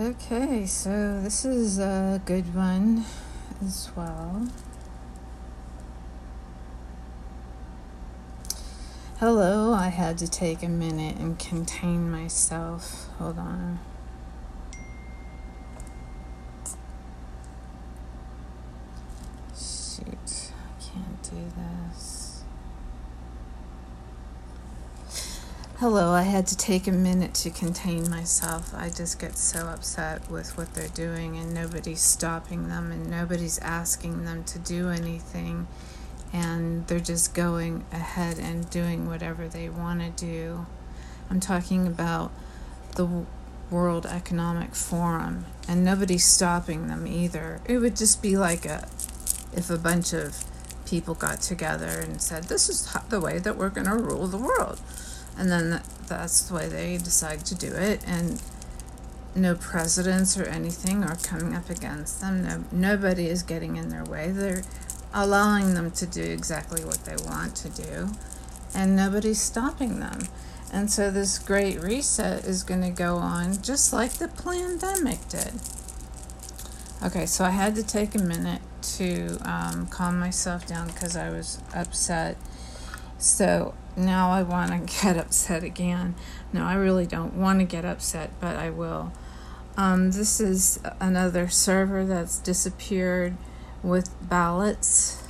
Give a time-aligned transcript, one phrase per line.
[0.00, 3.04] Okay, so this is a good one
[3.60, 4.46] as well.
[9.18, 13.08] Hello, I had to take a minute and contain myself.
[13.18, 13.80] Hold on.
[19.52, 21.44] Shoot, I can't do
[21.90, 22.44] this.
[25.80, 28.74] Hello, I had to take a minute to contain myself.
[28.74, 33.60] I just get so upset with what they're doing, and nobody's stopping them, and nobody's
[33.60, 35.68] asking them to do anything,
[36.32, 40.66] and they're just going ahead and doing whatever they want to do.
[41.30, 42.32] I'm talking about
[42.96, 43.24] the
[43.70, 47.60] World Economic Forum, and nobody's stopping them either.
[47.66, 48.88] It would just be like a
[49.52, 50.44] if a bunch of
[50.86, 54.38] people got together and said, This is the way that we're going to rule the
[54.38, 54.80] world.
[55.38, 58.02] And then that's the way they decide to do it.
[58.06, 58.42] And
[59.34, 62.42] no presidents or anything are coming up against them.
[62.42, 64.30] No, nobody is getting in their way.
[64.30, 64.64] They're
[65.14, 68.10] allowing them to do exactly what they want to do.
[68.74, 70.28] And nobody's stopping them.
[70.72, 75.52] And so this great reset is going to go on just like the pandemic did.
[77.02, 78.60] Okay, so I had to take a minute
[78.96, 82.36] to um, calm myself down because I was upset.
[83.18, 86.14] So now I want to get upset again.
[86.52, 89.12] No, I really don't want to get upset, but I will.
[89.76, 93.36] Um, this is another server that's disappeared
[93.82, 95.22] with ballots.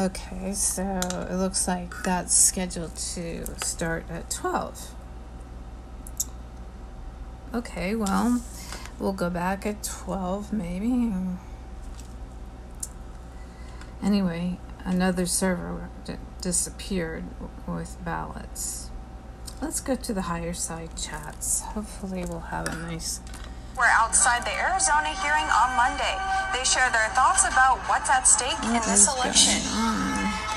[0.00, 0.98] Okay, so
[1.30, 4.94] it looks like that's scheduled to start at 12.
[7.52, 8.40] Okay, well,
[8.98, 11.12] we'll go back at 12 maybe.
[14.02, 17.24] Anyway, another server d- disappeared
[17.68, 18.88] with ballots.
[19.60, 21.60] Let's go to the higher side chats.
[21.60, 23.20] Hopefully, we'll have a nice
[23.76, 26.16] were outside the Arizona hearing on Monday.
[26.52, 29.62] They share their thoughts about what's at stake in this election.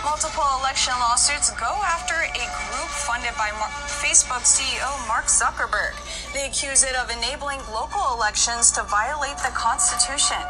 [0.03, 5.95] Multiple election lawsuits go after a group funded by Mar- Facebook CEO Mark Zuckerberg.
[6.33, 10.41] They accuse it of enabling local elections to violate the Constitution.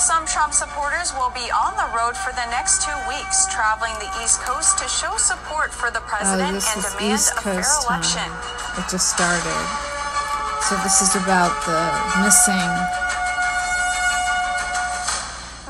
[0.00, 4.08] Some Trump supporters will be on the road for the next two weeks, traveling the
[4.24, 8.24] East Coast to show support for the president oh, and demand a fair election.
[8.24, 8.80] Time.
[8.80, 9.89] It just started.
[10.62, 12.54] So this is about the missing.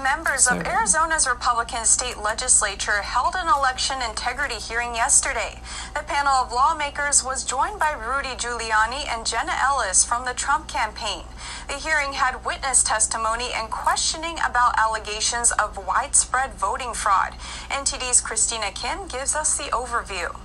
[0.03, 5.61] Members of Arizona's Republican state legislature held an election integrity hearing yesterday.
[5.95, 10.69] The panel of lawmakers was joined by Rudy Giuliani and Jenna Ellis from the Trump
[10.69, 11.25] campaign.
[11.69, 17.35] The hearing had witness testimony and questioning about allegations of widespread voting fraud.
[17.71, 20.39] NTD's Christina Kim gives us the overview.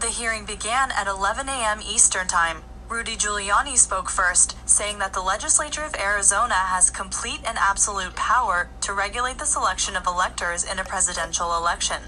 [0.00, 1.80] The hearing began at 11 a.m.
[1.80, 2.62] Eastern Time.
[2.88, 8.70] Rudy Giuliani spoke first, saying that the legislature of Arizona has complete and absolute power
[8.80, 12.00] to regulate the selection of electors in a presidential election.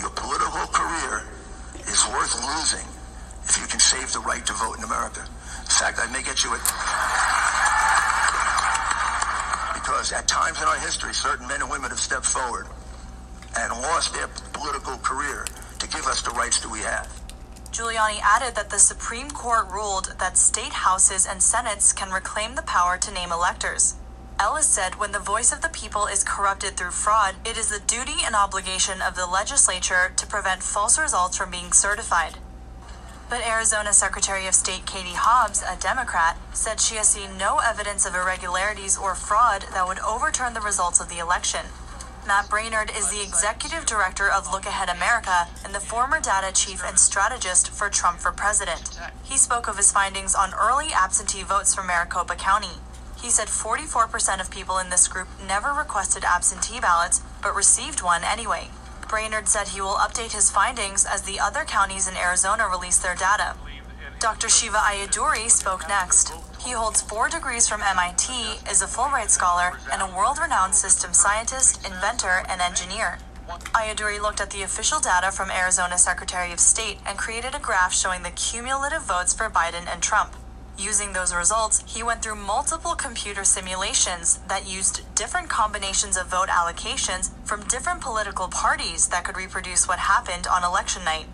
[0.00, 1.28] Your political career
[1.84, 2.88] is worth losing
[3.44, 5.20] if you can save the right to vote in America.
[5.20, 6.64] In fact, I may get you it.
[9.76, 12.66] Because at times in our history, certain men and women have stepped forward
[13.58, 15.44] and lost their political career
[15.78, 17.06] to give us the rights that we have.
[17.76, 22.62] Giuliani added that the Supreme Court ruled that state houses and senates can reclaim the
[22.62, 23.96] power to name electors.
[24.40, 27.84] Ellis said when the voice of the people is corrupted through fraud, it is the
[27.86, 32.38] duty and obligation of the legislature to prevent false results from being certified.
[33.28, 38.06] But Arizona Secretary of State Katie Hobbs, a Democrat, said she has seen no evidence
[38.06, 41.66] of irregularities or fraud that would overturn the results of the election.
[42.26, 46.82] Matt Braynard is the executive director of Look Ahead America and the former data chief
[46.84, 48.98] and strategist for Trump for President.
[49.22, 52.82] He spoke of his findings on early absentee votes from Maricopa County.
[53.16, 58.24] He said 44% of people in this group never requested absentee ballots, but received one
[58.24, 58.70] anyway.
[59.08, 63.14] Brainerd said he will update his findings as the other counties in Arizona release their
[63.14, 63.54] data.
[64.18, 64.48] Dr.
[64.48, 66.32] Shiva Ayyadurai spoke next.
[66.66, 68.32] He holds four degrees from MIT,
[68.68, 73.18] is a Fulbright scholar, and a world renowned system scientist, inventor, and engineer.
[73.72, 77.94] Ayyadurai looked at the official data from Arizona Secretary of State and created a graph
[77.94, 80.34] showing the cumulative votes for Biden and Trump.
[80.76, 86.48] Using those results, he went through multiple computer simulations that used different combinations of vote
[86.48, 91.26] allocations from different political parties that could reproduce what happened on election night.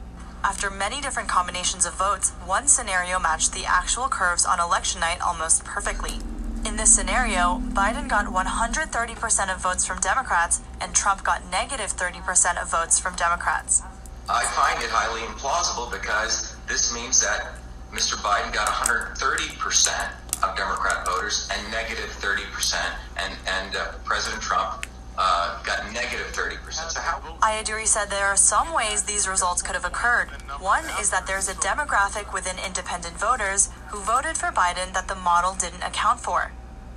[0.45, 5.21] After many different combinations of votes, one scenario matched the actual curves on election night
[5.21, 6.19] almost perfectly.
[6.67, 12.61] In this scenario, Biden got 130% of votes from Democrats and Trump got negative 30%
[12.61, 13.83] of votes from Democrats.
[14.29, 17.55] I find it highly implausible because this means that
[17.93, 18.15] Mr.
[18.15, 20.11] Biden got 130%
[20.43, 22.75] of Democrat voters and negative 30%,
[23.17, 24.87] and, and uh, President Trump
[25.19, 26.91] uh, got negative 30%.
[26.91, 27.21] So how?
[27.41, 30.29] Ayyadurai said there are some ways these results could have occurred.
[30.61, 35.15] One is that there's a demographic within independent voters who voted for Biden that the
[35.15, 36.53] model didn't account for.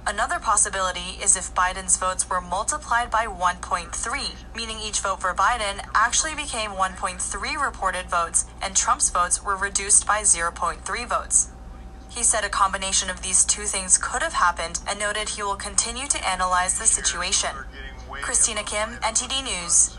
[0.07, 5.83] Another possibility is if Biden's votes were multiplied by 1.3, meaning each vote for Biden
[5.95, 11.50] actually became 1.3 reported votes and Trump's votes were reduced by 0.3 votes.
[12.12, 15.56] He said a combination of these two things could have happened and noted he will
[15.56, 17.56] continue to analyze the situation.
[18.21, 19.97] Christina Kim, NTD News.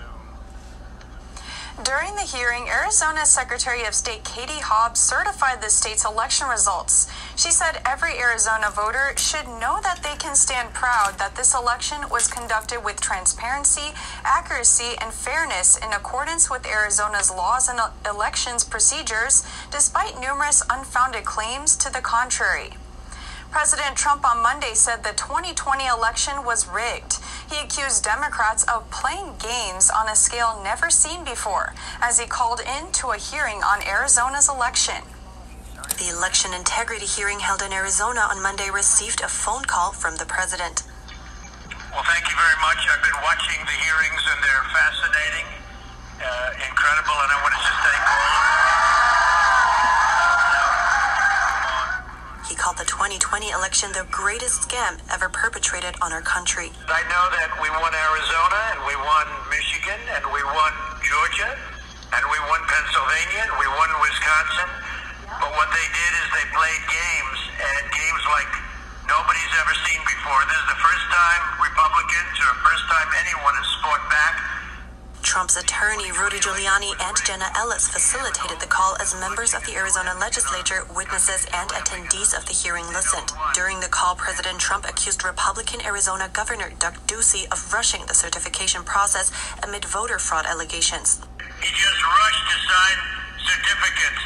[1.84, 7.06] During the hearing, Arizona Secretary of State Katie Hobbs certified the state's election results.
[7.36, 12.08] She said every Arizona voter should know that they can stand proud that this election
[12.10, 13.92] was conducted with transparency,
[14.24, 17.78] accuracy, and fairness in accordance with Arizona's laws and
[18.08, 22.70] elections procedures, despite numerous unfounded claims to the contrary.
[23.50, 27.15] President Trump on Monday said the 2020 election was rigged.
[27.50, 32.60] He accused Democrats of playing games on a scale never seen before as he called
[32.60, 35.02] in to a hearing on Arizona's election.
[35.98, 40.26] The election integrity hearing held in Arizona on Monday received a phone call from the
[40.26, 40.82] president.
[41.94, 42.84] Well, thank you very much.
[42.84, 45.46] I've been watching the hearings and they're fascinating,
[46.20, 48.05] uh, incredible, and I want to just thank
[53.76, 56.72] election the greatest scam ever perpetrated on our country.
[56.88, 60.72] I know that we won Arizona and we won Michigan and we won
[61.04, 61.52] Georgia
[62.16, 64.68] and we won Pennsylvania and we won Wisconsin.
[65.28, 68.48] But what they did is they played games and games like
[69.12, 70.40] nobody's ever seen before.
[70.48, 74.45] This is the first time Republicans or first time anyone has fought back
[75.36, 80.16] Trump's attorney, Rudy Giuliani, and Jenna Ellis facilitated the call as members of the Arizona
[80.16, 83.36] legislature, witnesses, and attendees of the hearing listened.
[83.52, 88.80] During the call, President Trump accused Republican Arizona Governor Doug Ducey of rushing the certification
[88.82, 89.28] process
[89.60, 91.20] amid voter fraud allegations.
[91.60, 92.96] He just rushed to sign
[93.44, 94.22] certificates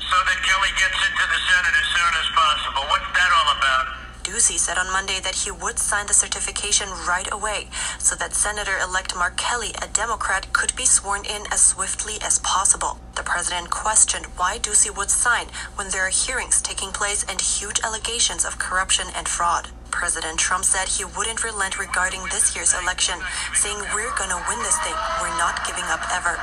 [0.00, 2.88] so that Kelly gets into the Senate as soon as possible.
[2.88, 4.07] What's that all about?
[4.38, 7.66] Ducey said on Monday that he would sign the certification right away
[7.98, 12.38] so that Senator elect Mark Kelly, a Democrat, could be sworn in as swiftly as
[12.38, 13.00] possible.
[13.16, 17.80] The president questioned why Ducey would sign when there are hearings taking place and huge
[17.82, 19.70] allegations of corruption and fraud.
[19.90, 23.18] President Trump said he wouldn't relent regarding this year's election,
[23.54, 24.94] saying, We're gonna win this thing.
[25.20, 26.38] We're not giving up ever.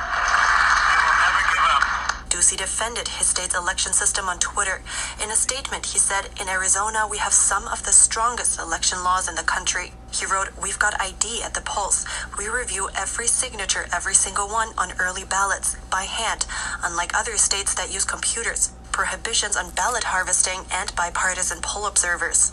[2.36, 4.82] Ducey defended his state's election system on Twitter.
[5.22, 9.26] In a statement, he said, In Arizona, we have some of the strongest election laws
[9.26, 9.94] in the country.
[10.12, 12.04] He wrote, We've got ID at the polls.
[12.36, 16.44] We review every signature, every single one, on early ballots, by hand,
[16.84, 18.70] unlike other states that use computers.
[18.92, 22.52] Prohibitions on ballot harvesting and bipartisan poll observers.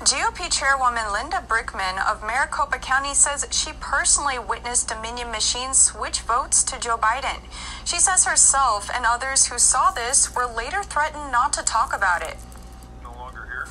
[0.00, 6.62] GOP Chairwoman Linda Brickman of Maricopa County says she personally witnessed Dominion machines switch votes
[6.64, 7.40] to Joe Biden.
[7.84, 12.22] She says herself and others who saw this were later threatened not to talk about
[12.22, 12.38] it.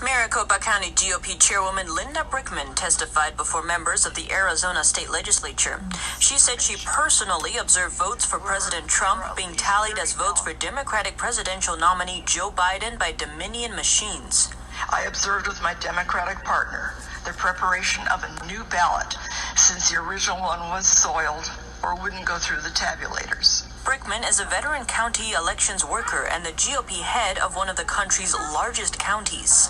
[0.03, 5.81] Maricopa County GOP Chairwoman Linda Brickman testified before members of the Arizona State Legislature.
[6.19, 11.17] She said she personally observed votes for President Trump being tallied as votes for Democratic
[11.17, 14.50] presidential nominee Joe Biden by Dominion machines.
[14.89, 16.93] I observed with my Democratic partner
[17.25, 19.15] the preparation of a new ballot
[19.55, 21.51] since the original one was soiled
[21.83, 23.67] or wouldn't go through the tabulators.
[23.83, 27.83] Brickman is a veteran county elections worker and the GOP head of one of the
[27.83, 29.69] country's largest counties.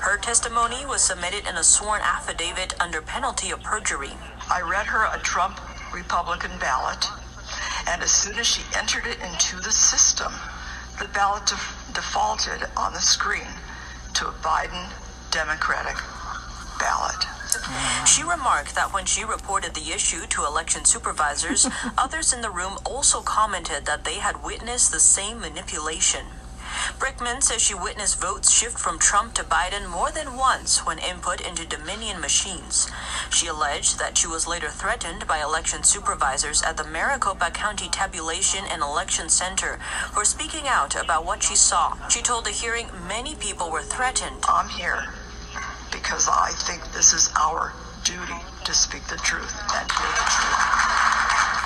[0.00, 4.12] Her testimony was submitted in a sworn affidavit under penalty of perjury.
[4.50, 5.60] I read her a Trump
[5.92, 7.06] Republican ballot,
[7.88, 10.32] and as soon as she entered it into the system,
[10.98, 13.48] the ballot def- defaulted on the screen
[14.14, 14.90] to a Biden
[15.30, 15.96] Democratic
[16.78, 17.26] ballot.
[18.06, 21.66] She remarked that when she reported the issue to election supervisors,
[21.98, 26.26] others in the room also commented that they had witnessed the same manipulation.
[26.98, 31.40] Brickman says she witnessed votes shift from Trump to Biden more than once when input
[31.40, 32.90] into Dominion machines.
[33.30, 38.64] She alleged that she was later threatened by election supervisors at the Maricopa County Tabulation
[38.70, 39.78] and Election Center
[40.12, 41.96] for speaking out about what she saw.
[42.08, 44.44] She told the hearing many people were threatened.
[44.48, 45.04] I'm here
[45.92, 47.72] because I think this is our
[48.04, 50.97] duty to speak the truth and hear the truth.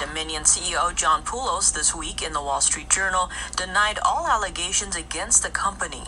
[0.02, 5.44] Dominion CEO John Poulos this week in the Wall Street Journal denied all allegations against
[5.44, 6.02] the company.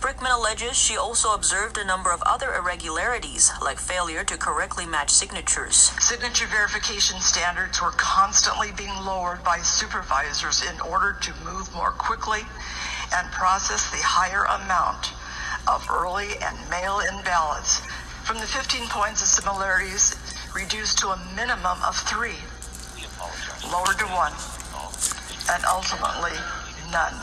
[0.00, 5.10] Brickman alleges she also observed a number of other irregularities, like failure to correctly match
[5.10, 5.76] signatures.
[6.02, 12.40] Signature verification standards were constantly being lowered by supervisors in order to move more quickly
[13.14, 15.12] and process the higher amount
[15.68, 17.86] of early and mail in ballots
[18.24, 20.16] from the 15 points of similarities
[20.54, 22.36] reduced to a minimum of three,
[23.64, 24.32] lowered to one,
[25.50, 26.36] and ultimately
[26.90, 27.14] none.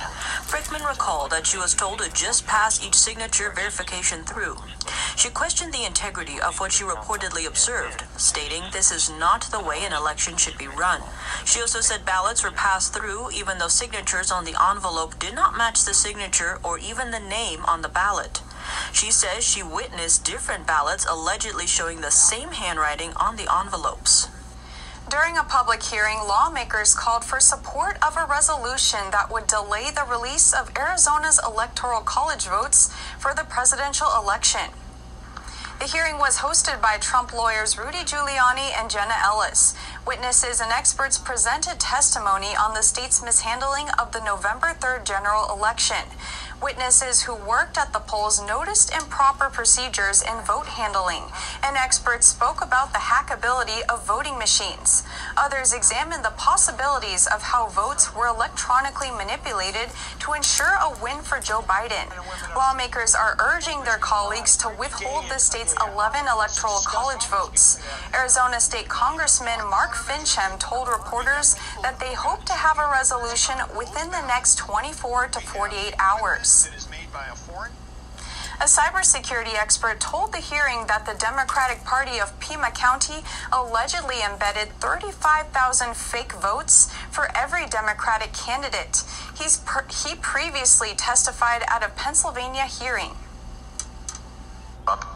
[0.48, 4.58] Brickman recalled that she was told to just pass each signature verification through.
[5.16, 9.84] She questioned the integrity of what she reportedly observed, stating this is not the way
[9.84, 11.02] an election should be run.
[11.46, 15.58] She also said ballots were passed through even though signatures on the envelope did not
[15.58, 18.42] match the signature or even the name on the ballot.
[18.92, 24.28] She says she witnessed different ballots allegedly showing the same handwriting on the envelopes.
[25.08, 30.04] During a public hearing, lawmakers called for support of a resolution that would delay the
[30.10, 34.72] release of Arizona's electoral college votes for the presidential election.
[35.78, 39.76] The hearing was hosted by Trump lawyers Rudy Giuliani and Jenna Ellis.
[40.08, 46.10] Witnesses and experts presented testimony on the state's mishandling of the November 3rd general election.
[46.64, 51.24] Witnesses who worked at the polls noticed improper procedures in vote handling,
[51.62, 55.04] and experts spoke about the hackability of voting machines.
[55.38, 61.40] Others examined the possibilities of how votes were electronically manipulated to ensure a win for
[61.40, 62.08] Joe Biden.
[62.56, 67.80] Lawmakers are urging their colleagues to withhold the state's 11 electoral college votes.
[68.14, 74.10] Arizona State Congressman Mark Finchem told reporters that they hope to have a resolution within
[74.10, 76.45] the next 24 to 48 hours.
[78.62, 84.70] A cybersecurity expert told the hearing that the Democratic Party of Pima County allegedly embedded
[84.80, 89.04] 35,000 fake votes for every Democratic candidate.
[89.36, 93.12] He's per- he previously testified at a Pennsylvania hearing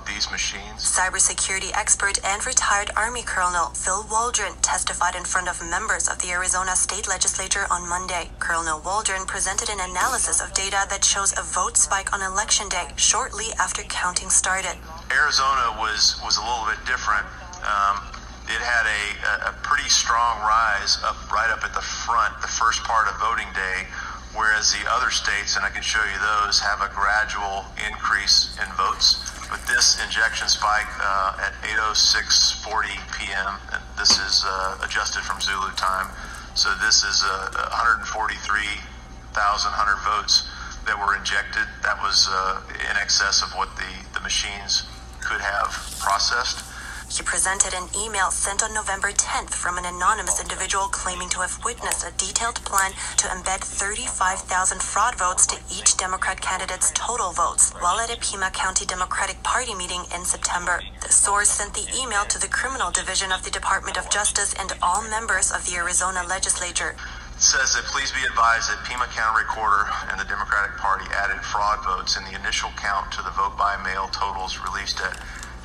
[0.09, 0.81] these machines.
[0.81, 6.31] Cybersecurity expert and retired Army Colonel Phil Waldron testified in front of members of the
[6.31, 8.29] Arizona State Legislature on Monday.
[8.39, 12.89] Colonel Waldron presented an analysis of data that shows a vote spike on election day
[12.97, 14.75] shortly after counting started.
[15.13, 17.25] Arizona was was a little bit different.
[17.61, 18.01] Um,
[18.49, 22.81] it had a, a pretty strong rise up right up at the front, the first
[22.83, 23.85] part of voting day,
[24.33, 28.65] whereas the other states, and I can show you those, have a gradual increase in
[28.73, 29.38] votes.
[29.49, 33.57] But this injection spike uh, at 8:06:40 p.m.
[33.97, 36.11] This is uh, adjusted from Zulu time,
[36.53, 40.47] so this is uh, 143,100 votes
[40.85, 41.67] that were injected.
[41.81, 44.83] That was uh, in excess of what the the machines
[45.21, 46.63] could have processed.
[47.09, 51.57] He presented an email sent on November 10th from an anonymous individual claiming to have
[51.65, 57.73] witnessed a detailed plan to embed 35,000 fraud votes to each Democrat candidate's total votes
[57.79, 60.81] while at a Pima County Democratic Party meeting in September.
[61.01, 64.71] The source sent the email to the criminal division of the Department of Justice and
[64.79, 66.95] all members of the Arizona legislature.
[67.39, 71.83] Says that please be advised that Pima County Recorder and the Democratic Party added fraud
[71.83, 75.17] votes in the initial count to the vote by mail totals released at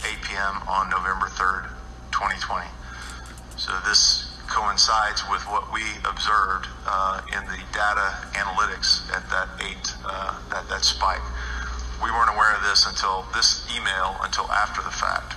[0.04, 0.60] 8 p.m.
[0.68, 1.68] on November 3rd,
[2.12, 2.66] 2020.
[3.56, 9.94] So this coincides with what we observed uh, in the data analytics at that eight
[10.04, 11.24] uh, that that spike.
[12.02, 15.34] We weren't aware of this until this email until after the fact.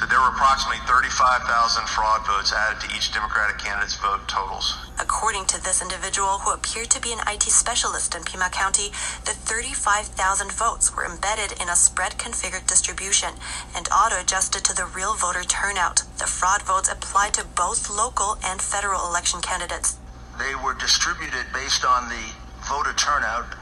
[0.00, 1.44] So there were approximately 35,000
[1.86, 4.74] fraud votes added to each Democratic candidate's vote totals.
[4.98, 8.96] According to this individual, who appeared to be an IT specialist in Pima County,
[9.28, 13.36] the 35,000 votes were embedded in a spread configured distribution
[13.76, 16.04] and auto adjusted to the real voter turnout.
[16.16, 19.98] The fraud votes applied to both local and federal election candidates.
[20.38, 22.24] They were distributed based on the
[22.64, 23.52] voter turnout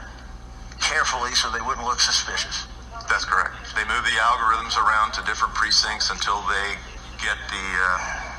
[0.79, 2.63] carefully so they wouldn't look suspicious.
[3.09, 3.57] That's correct.
[3.73, 6.77] They move the algorithms around to different precincts until they
[7.17, 8.29] get the uh,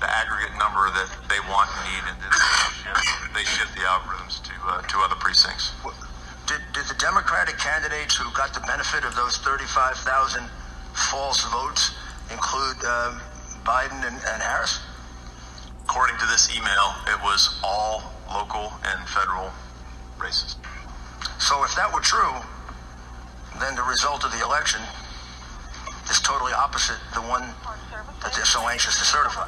[0.00, 2.42] the aggregate number that they want and need, and then they
[2.82, 3.06] shift,
[3.36, 5.70] they shift the algorithms to uh, to other precincts.
[6.48, 10.42] Did, did the Democratic candidates who got the benefit of those 35,000
[11.08, 11.94] false votes
[12.32, 13.14] include uh,
[13.62, 14.80] Biden and, and Harris?
[15.84, 19.52] According to this email, it was all local and federal
[20.18, 20.56] races.
[21.38, 22.34] So if that were true,
[23.62, 24.82] then the result of the election
[26.10, 27.46] is totally opposite the one
[28.22, 29.46] that they're so anxious to certify.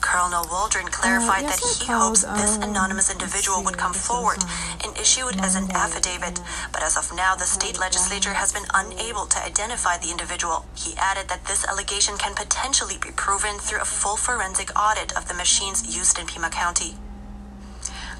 [0.00, 3.92] Colonel Waldron clarified Uh, yes, that he called, hopes this um, anonymous individual would come
[3.92, 4.38] forward
[4.84, 6.40] and issue it as an affidavit.
[6.72, 10.64] But as of now, the state legislature has been unable to identify the individual.
[10.76, 15.28] He added that this allegation can potentially be proven through a full forensic audit of
[15.28, 16.94] the machines used in Pima County.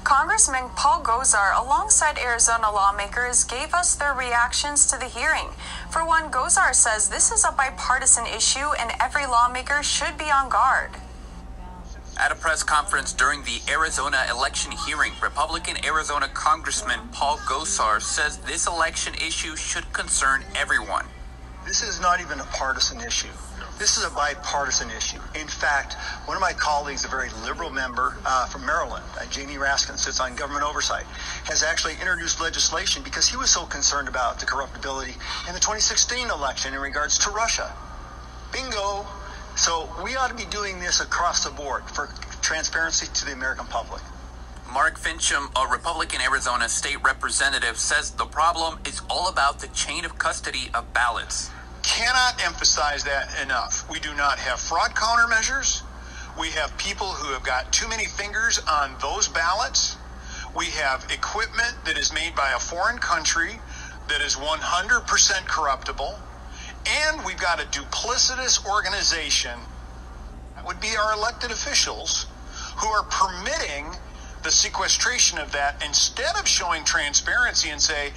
[0.07, 5.49] Congressman Paul Gosar, alongside Arizona lawmakers, gave us their reactions to the hearing.
[5.91, 10.47] For one, Gosar says this is a bipartisan issue and every lawmaker should be on
[10.47, 10.91] guard.
[12.17, 18.37] At a press conference during the Arizona election hearing, Republican Arizona Congressman Paul Gosar says
[18.37, 21.05] this election issue should concern everyone.
[21.65, 23.27] This is not even a partisan issue.
[23.77, 25.19] This is a bipartisan issue.
[25.35, 25.93] In fact,
[26.25, 30.19] one of my colleagues, a very liberal member uh, from Maryland, uh, Jamie Raskin, sits
[30.19, 31.05] on government oversight,
[31.45, 35.13] has actually introduced legislation because he was so concerned about the corruptibility
[35.47, 37.71] in the 2016 election in regards to Russia.
[38.51, 39.05] Bingo.
[39.55, 42.09] So we ought to be doing this across the board for
[42.41, 44.01] transparency to the American public.
[44.73, 50.03] Mark Finchem, a Republican Arizona state representative, says the problem is all about the chain
[50.03, 51.51] of custody of ballots.
[51.87, 53.89] Cannot emphasize that enough.
[53.89, 55.83] We do not have fraud countermeasures.
[56.37, 59.95] We have people who have got too many fingers on those ballots.
[60.53, 63.59] We have equipment that is made by a foreign country
[64.09, 66.19] that is 100% corruptible.
[66.85, 69.57] And we've got a duplicitous organization
[70.55, 72.27] that would be our elected officials
[72.77, 73.95] who are permitting
[74.43, 78.11] the sequestration of that instead of showing transparency and say,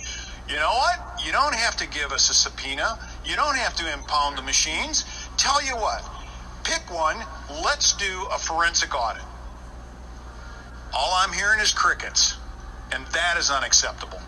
[0.49, 1.25] you know what?
[1.25, 2.99] You don't have to give us a subpoena.
[3.30, 5.04] You don't have to impound the machines.
[5.37, 6.02] Tell you what,
[6.64, 7.16] pick one.
[7.49, 9.22] Let's do a forensic audit.
[10.92, 12.37] All I'm hearing is crickets,
[12.90, 14.18] and that is unacceptable.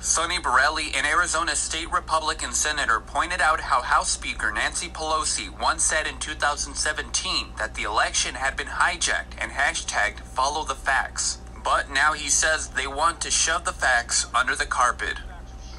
[0.00, 5.84] Sonny Borelli, an Arizona state Republican senator, pointed out how House Speaker Nancy Pelosi once
[5.84, 11.38] said in 2017 that the election had been hijacked and hashtagged follow the facts.
[11.62, 15.14] But now he says they want to shove the facts under the carpet.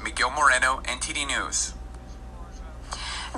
[0.02, 1.74] Miguel Moreno, NTD News.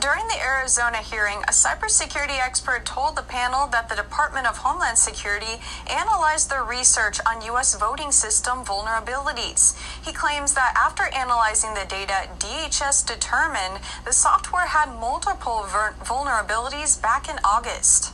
[0.00, 4.98] During the Arizona hearing, a cybersecurity expert told the panel that the Department of Homeland
[4.98, 7.78] Security analyzed their research on U.S.
[7.78, 9.78] voting system vulnerabilities.
[10.04, 15.64] He claims that after analyzing the data, DHS determined the software had multiple
[16.02, 18.12] vulnerabilities back in August.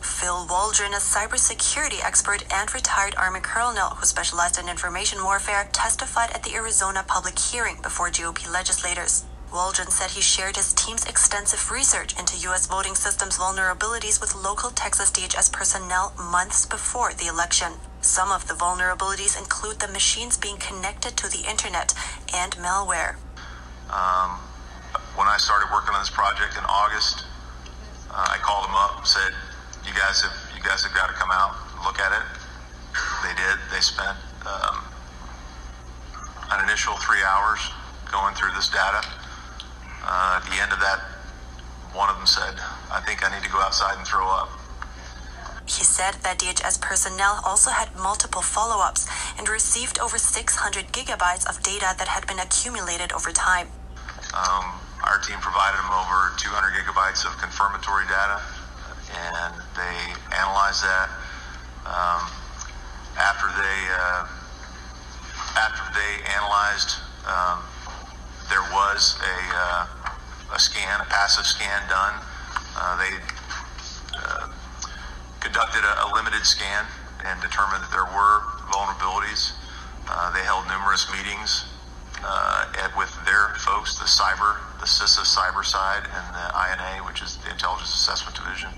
[0.00, 6.32] Phil Waldron, a cybersecurity expert and retired Army colonel who specialized in information warfare, testified
[6.32, 9.24] at the Arizona public hearing before GOP legislators.
[9.52, 12.66] Waldron said he shared his team's extensive research into U.S.
[12.66, 17.72] voting systems vulnerabilities with local Texas DHS personnel months before the election.
[18.00, 21.92] Some of the vulnerabilities include the machines being connected to the internet
[22.32, 23.16] and malware.
[23.92, 24.40] Um,
[25.20, 27.24] when I started working on this project in August,
[28.10, 29.36] uh, I called them up, and said,
[29.84, 32.24] "You guys have you guys have got to come out and look at it."
[33.20, 33.56] They did.
[33.70, 34.16] They spent
[34.48, 34.84] um,
[36.56, 37.60] an initial three hours
[38.10, 39.04] going through this data.
[40.04, 41.00] Uh, at the end of that,
[41.94, 42.54] one of them said,
[42.90, 44.48] I think I need to go outside and throw up.
[45.66, 49.06] He said that DHS personnel also had multiple follow ups
[49.38, 53.68] and received over 600 gigabytes of data that had been accumulated over time.
[54.34, 58.42] Um, our team provided them over 200 gigabytes of confirmatory data,
[59.12, 59.96] and they
[60.34, 61.08] analyzed that.
[61.86, 62.22] Um,
[63.18, 64.24] after they uh,
[65.58, 66.96] after they analyzed
[67.28, 67.60] um,
[68.48, 72.14] there was a, uh, a scan, a passive scan done.
[72.76, 73.12] Uh, they
[74.16, 74.48] uh,
[75.40, 76.86] conducted a, a, limited scan
[77.24, 78.40] and determined that there were
[78.72, 79.52] vulnerabilities.
[80.08, 81.64] Uh, they held numerous meetings
[82.24, 87.22] uh, at, with their folks, the cyber, the CISA cyber side, and the INA, which
[87.22, 88.70] is the Intelligence Assessment Division.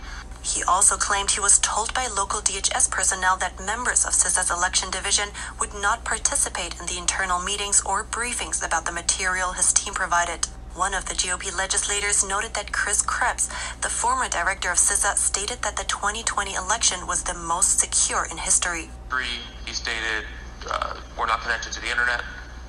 [0.45, 4.91] He also claimed he was told by local DHS personnel that members of CISA's election
[4.91, 9.95] division would not participate in the internal meetings or briefings about the material his team
[9.95, 10.47] provided.
[10.75, 13.49] One of the GOP legislators noted that Chris Krebs,
[13.81, 18.37] the former director of CISA, stated that the 2020 election was the most secure in
[18.37, 18.91] history.
[19.09, 20.29] Three, he stated,
[20.71, 22.23] uh, we're not connected to the internet.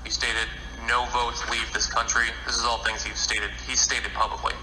[0.05, 0.47] He stated,
[0.87, 2.27] no votes leave this country.
[2.45, 3.49] This is all things he's stated.
[3.67, 4.53] He's stated publicly.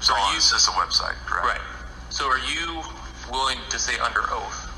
[0.00, 1.46] So on you, CISA website, correct?
[1.46, 1.83] Right.
[2.14, 2.80] So are you
[3.32, 4.70] willing to say under oath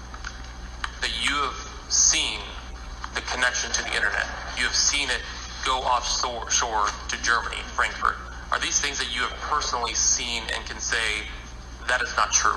[1.02, 2.40] that you have seen
[3.14, 4.24] the connection to the internet?
[4.56, 5.20] You have seen it
[5.62, 8.16] go offshore to Germany, Frankfurt.
[8.50, 11.28] Are these things that you have personally seen and can say
[11.86, 12.56] that is not true?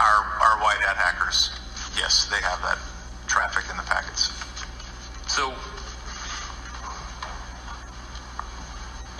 [0.00, 1.52] Our our white hat hackers,
[1.94, 2.78] yes, they have that
[3.28, 4.32] traffic in the packets.
[5.28, 5.50] So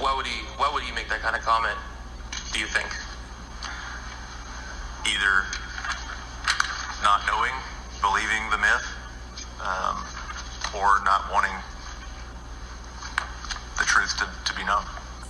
[0.01, 1.77] why would he why would he make that kind of comment,
[2.55, 2.89] do you think?
[5.07, 5.45] Either
[7.03, 7.53] not knowing,
[8.01, 8.87] believing the myth,
[9.61, 10.05] um,
[10.75, 11.55] or not wanting
[13.79, 14.85] the truth to, to be known.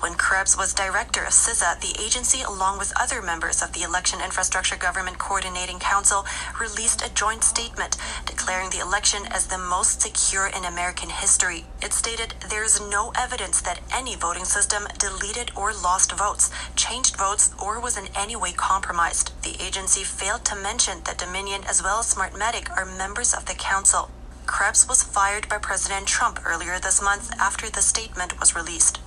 [0.04, 4.20] When Krebs was director of CISA, the agency, along with other members of the Election
[4.20, 6.26] Infrastructure Government Coordinating Council,
[6.60, 11.64] released a joint statement declaring the election as the most secure in American history.
[11.80, 17.16] It stated there is no evidence that any voting system deleted or lost votes, changed
[17.16, 19.32] votes, or was in any way compromised.
[19.42, 23.54] The agency failed to mention that Dominion as well as Smartmatic are members of the
[23.54, 24.10] council.
[24.44, 28.98] Krebs was fired by President Trump earlier this month after the statement was released.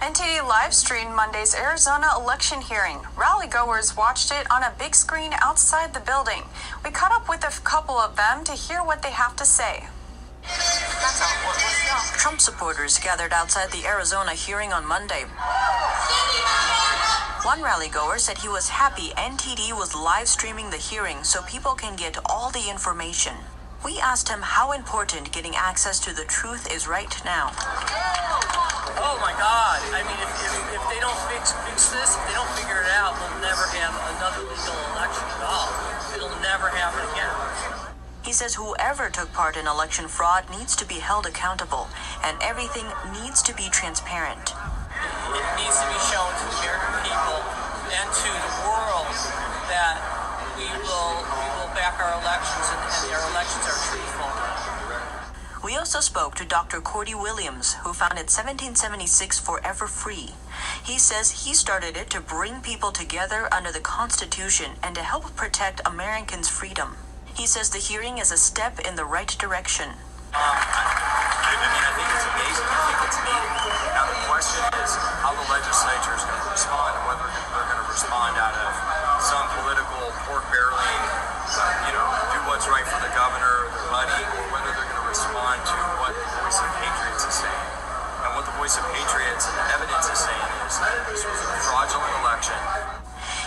[0.00, 3.00] NTD live streamed Monday's Arizona election hearing.
[3.18, 6.42] Rally goers watched it on a big screen outside the building.
[6.82, 9.84] We caught up with a couple of them to hear what they have to say.
[12.16, 15.24] Trump supporters gathered outside the Arizona hearing on Monday.
[17.44, 21.74] One rally goer said he was happy NTD was live streaming the hearing so people
[21.74, 23.34] can get all the information.
[23.84, 27.52] We asked him how important getting access to the truth is right now.
[29.00, 29.80] Oh my God!
[29.96, 32.90] I mean, if, if, if they don't fix fix this, if they don't figure it
[32.92, 35.72] out, we'll never have another legal election at all.
[36.12, 37.32] It'll never happen again.
[38.20, 41.88] He says whoever took part in election fraud needs to be held accountable,
[42.22, 42.84] and everything
[43.24, 44.52] needs to be transparent.
[45.32, 47.40] It needs to be shown to the American people
[47.90, 48.69] and to the world
[55.70, 56.82] We also spoke to Dr.
[56.82, 60.34] Cordy Williams, who founded 1776 Forever Free.
[60.82, 65.30] He says he started it to bring people together under the Constitution and to help
[65.38, 66.98] protect Americans' freedom.
[67.38, 69.94] He says the hearing is a step in the right direction.
[70.34, 72.66] Um, I, mean, I think it's amazing.
[72.66, 73.50] I think it's needed.
[73.94, 74.90] Now the question is
[75.22, 78.74] how the legislature is going to respond whether they're going to respond out of
[79.22, 81.02] some political pork barreling,
[81.86, 85.10] you know, do what's right for the governor, their buddy, or whether they're going to
[85.50, 87.66] respond to what the voice of patriots is saying.
[88.22, 91.38] And what the voice of patriots and the evidence is saying is that this was
[91.42, 92.58] a fraudulent election.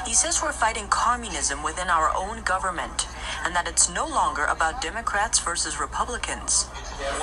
[0.03, 3.07] He says we're fighting communism within our own government
[3.45, 6.67] and that it's no longer about Democrats versus Republicans.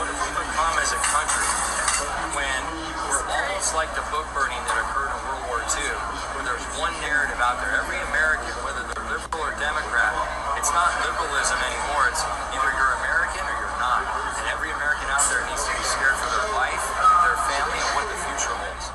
[0.00, 1.44] What if we become as a country
[2.32, 2.60] when
[3.10, 5.92] we're almost like the book burning that occurred in World War II,
[6.32, 7.76] where there's one narrative out there.
[7.84, 10.14] Every American, whether they're liberal or Democrat,
[10.56, 12.08] it's not liberalism anymore.
[12.08, 12.24] It's
[12.56, 14.06] either you're American or you're not.
[14.40, 16.84] And every American out there needs to be scared for their life,
[17.26, 18.86] their family, and what the future holds.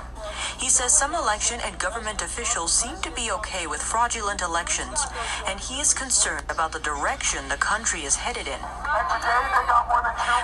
[0.58, 5.00] He says some election and government officials seem to be okay with fraudulent elections,
[5.48, 8.60] and he is concerned about the direction the country is headed in.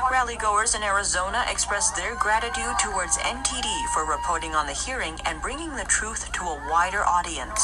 [0.08, 5.76] Rallygoers in Arizona expressed their gratitude towards NTD for reporting on the hearing and bringing
[5.76, 7.60] the truth to a wider audience.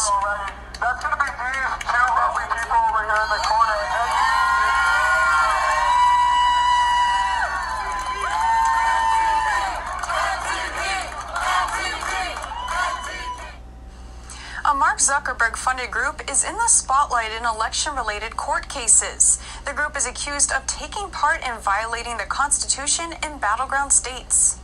[14.77, 19.41] Mark Zuckerberg funded group is in the spotlight in election related court cases.
[19.65, 24.59] The group is accused of taking part in violating the Constitution in battleground states.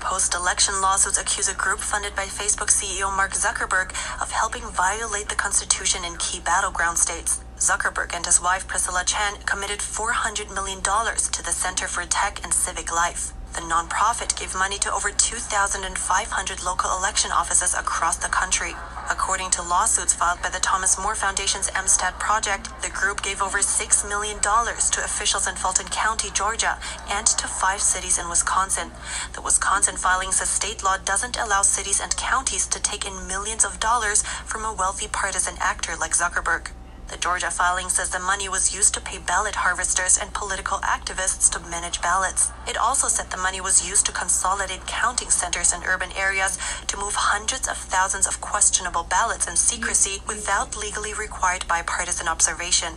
[0.00, 5.28] Post election lawsuits accuse a group funded by Facebook CEO Mark Zuckerberg of helping violate
[5.28, 7.40] the Constitution in key battleground states.
[7.56, 12.52] Zuckerberg and his wife Priscilla Chan committed $400 million to the Center for Tech and
[12.52, 13.32] Civic Life.
[13.54, 18.74] The nonprofit gave money to over 2,500 local election offices across the country.
[19.10, 23.58] According to lawsuits filed by the Thomas More Foundation's Amistad project, the group gave over
[23.58, 26.78] $6 million to officials in Fulton County, Georgia,
[27.10, 28.90] and to five cities in Wisconsin.
[29.34, 33.64] The Wisconsin filing says state law doesn't allow cities and counties to take in millions
[33.64, 36.70] of dollars from a wealthy partisan actor like Zuckerberg.
[37.08, 41.50] The Georgia filing says the money was used to pay ballot harvesters and political activists
[41.50, 42.50] to manage ballots.
[42.66, 46.96] It also said the money was used to consolidate counting centers in urban areas to
[46.96, 52.94] move hundreds of thousands of questionable ballots in secrecy without legally required bipartisan observation.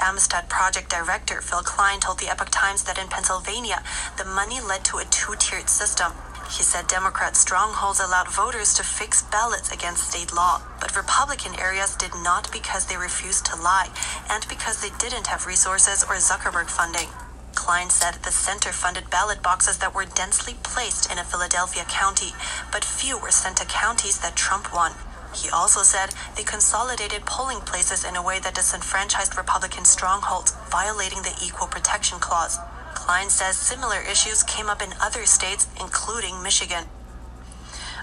[0.00, 3.82] Amistad project director Phill Kline told the Epoch Times that in Pennsylvania,
[4.18, 6.12] the money led to a two tiered system.
[6.50, 11.96] He said Democrat strongholds allowed voters to fix ballots against state law, but Republican areas
[11.96, 13.90] did not because they refused to lie
[14.30, 17.08] and because they didn't have resources or Zuckerberg funding.
[17.54, 22.32] Kline said the center funded ballot boxes that were densely placed in a Philadelphia county,
[22.70, 24.92] but few were sent to counties that Trump won.
[25.34, 31.22] He also said they consolidated polling places in a way that disenfranchised Republican strongholds, violating
[31.22, 32.58] the Equal Protection Clause.
[33.06, 36.86] Kline says similar issues came up in other states, including Michigan.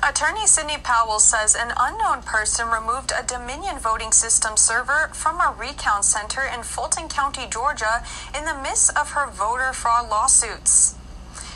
[0.01, 5.53] Attorney Sidney Powell says an unknown person removed a Dominion voting system server from a
[5.59, 10.95] recount center in Fulton County, Georgia, in the midst of her voter fraud lawsuits.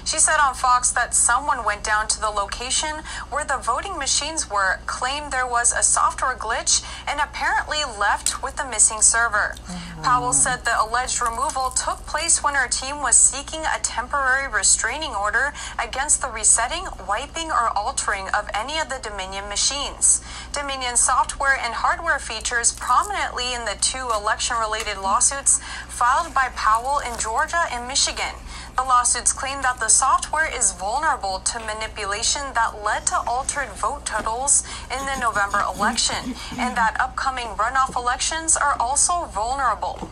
[0.07, 4.49] She said on Fox that someone went down to the location where the voting machines
[4.49, 9.55] were, claimed there was a software glitch, and apparently left with the missing server.
[9.67, 10.03] Mm-hmm.
[10.03, 15.13] Powell said the alleged removal took place when her team was seeking a temporary restraining
[15.13, 20.23] order against the resetting, wiping, or altering of any of the Dominion machines.
[20.53, 26.99] Dominion software and hardware features prominently in the two election related lawsuits filed by Powell
[26.99, 28.39] in Georgia and Michigan.
[28.77, 34.05] The lawsuits claim that the software is vulnerable to manipulation that led to altered vote
[34.05, 40.11] totals in the November election, and that upcoming runoff elections are also vulnerable.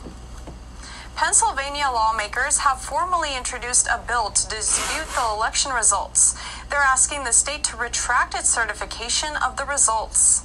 [1.15, 6.35] Pennsylvania lawmakers have formally introduced a bill to dispute the election results.
[6.71, 10.43] They're asking the state to retract its certification of the results.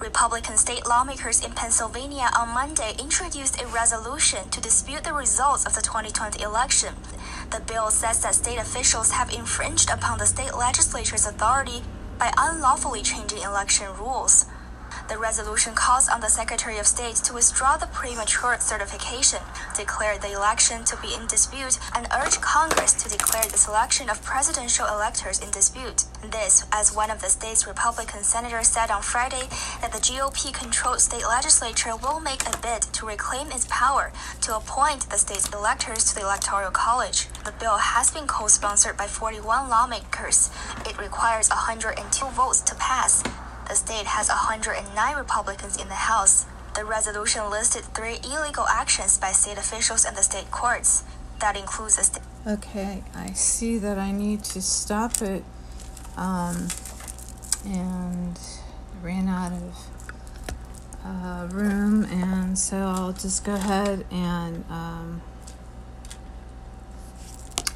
[0.00, 5.74] Republican state lawmakers in Pennsylvania on Monday introduced a resolution to dispute the results of
[5.74, 6.94] the 2020 election.
[7.50, 11.82] The bill says that state officials have infringed upon the state legislature's authority
[12.18, 14.46] by unlawfully changing election rules.
[15.06, 19.40] The resolution calls on the Secretary of State to withdraw the premature certification,
[19.76, 24.22] declare the election to be in dispute, and urge Congress to declare the selection of
[24.22, 26.04] presidential electors in dispute.
[26.22, 29.46] This, as one of the state's Republican senators said on Friday
[29.82, 34.56] that the GOP controlled state legislature will make a bid to reclaim its power to
[34.56, 37.28] appoint the state's electors to the Electoral College.
[37.44, 40.50] The bill has been co sponsored by 41 lawmakers.
[40.86, 43.22] It requires 102 votes to pass.
[43.68, 46.46] The state has 109 Republicans in the House.
[46.74, 51.04] The resolution listed three illegal actions by state officials and the state courts.
[51.40, 52.22] That includes the state.
[52.46, 55.44] Okay, I see that I need to stop it.
[56.16, 56.68] Um,
[57.66, 58.38] and
[59.02, 59.76] ran out of
[61.04, 65.22] uh, room, and so I'll just go ahead and um,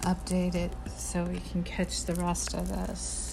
[0.03, 3.28] update it so we can catch the rest of this.